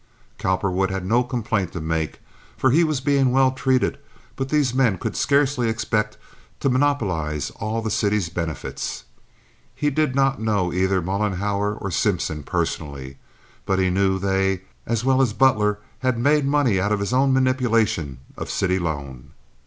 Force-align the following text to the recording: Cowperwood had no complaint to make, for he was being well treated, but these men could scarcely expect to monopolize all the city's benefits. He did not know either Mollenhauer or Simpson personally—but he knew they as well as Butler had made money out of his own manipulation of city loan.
Cowperwood 0.39 0.89
had 0.89 1.05
no 1.05 1.23
complaint 1.23 1.73
to 1.73 1.79
make, 1.79 2.21
for 2.57 2.71
he 2.71 2.83
was 2.83 2.99
being 2.99 3.31
well 3.31 3.51
treated, 3.51 3.99
but 4.35 4.49
these 4.49 4.73
men 4.73 4.97
could 4.97 5.15
scarcely 5.15 5.69
expect 5.69 6.17
to 6.59 6.71
monopolize 6.71 7.51
all 7.57 7.83
the 7.83 7.91
city's 7.91 8.27
benefits. 8.27 9.03
He 9.75 9.91
did 9.91 10.15
not 10.15 10.41
know 10.41 10.73
either 10.73 11.03
Mollenhauer 11.03 11.75
or 11.75 11.91
Simpson 11.91 12.41
personally—but 12.41 13.77
he 13.77 13.91
knew 13.91 14.17
they 14.17 14.61
as 14.87 15.05
well 15.05 15.21
as 15.21 15.33
Butler 15.33 15.77
had 15.99 16.17
made 16.17 16.45
money 16.45 16.79
out 16.81 16.91
of 16.91 16.99
his 16.99 17.13
own 17.13 17.31
manipulation 17.31 18.17
of 18.35 18.49
city 18.49 18.79
loan. 18.79 19.33